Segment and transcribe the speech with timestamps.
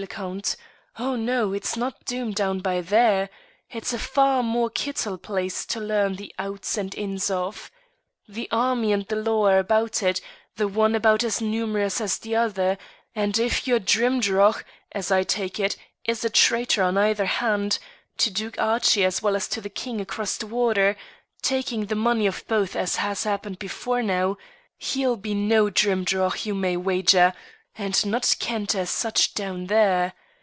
[0.00, 0.56] le Count
[0.98, 3.28] oh no, it's not Doom down by there;
[3.70, 7.70] it's a far more kittle place to learn the outs and ins of.
[8.26, 10.22] The army and the law are about it,
[10.56, 12.78] the one about as numerous as the other,
[13.14, 17.78] and if your Drimdarroch, as I take it, is a traitor on either hand
[18.16, 20.96] to Duke Archie as well as to the king across the water,
[21.42, 24.38] taking the money of both as has happened before now,
[24.78, 27.34] he'll be no Drimdarroch you may wager,
[27.78, 30.12] and not kent as such down there.